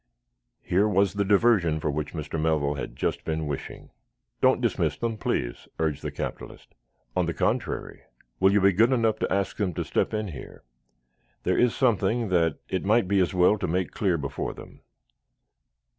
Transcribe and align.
Here 0.63 0.87
was 0.87 1.13
the 1.13 1.23
diversion 1.23 1.79
for 1.79 1.91
which 1.91 2.15
Mr. 2.15 2.41
Melville 2.41 2.73
had 2.73 2.95
just 2.95 3.23
been 3.23 3.45
wishing. 3.45 3.91
"Don't 4.41 4.59
dismiss 4.59 4.97
them, 4.97 5.15
please," 5.15 5.67
urged 5.77 6.01
the 6.01 6.09
capitalist. 6.09 6.73
"On 7.15 7.27
the 7.27 7.35
contrary, 7.35 8.01
will 8.39 8.51
you 8.51 8.61
be 8.61 8.73
good 8.73 8.91
enough 8.91 9.19
to 9.19 9.31
ask 9.31 9.57
them 9.57 9.75
to 9.75 9.83
step 9.85 10.11
in 10.11 10.29
here? 10.29 10.63
There 11.43 11.59
is 11.59 11.75
something 11.75 12.29
that 12.29 12.57
it 12.67 12.83
might 12.83 13.07
be 13.07 13.19
as 13.19 13.35
well 13.35 13.59
to 13.59 13.67
make 13.67 13.91
clear 13.91 14.17
before 14.17 14.55
them." 14.55 14.79